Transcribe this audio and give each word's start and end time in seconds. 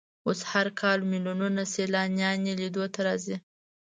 اوس 0.27 0.39
هر 0.51 0.67
کال 0.79 0.99
ملیونونه 1.11 1.63
سیلانیان 1.73 2.39
یې 2.47 2.53
لیدو 2.61 2.83
ته 2.93 2.99
راځي. 3.07 3.35